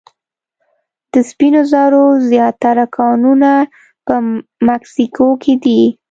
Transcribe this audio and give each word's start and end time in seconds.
د 1.11 1.13
سپینو 1.29 1.61
زرو 1.71 2.03
زیاتره 2.29 2.85
کانونه 2.97 3.51
په 4.05 4.15
مکسیکو 4.67 5.27
کې 5.43 5.53
دي. 5.63 5.81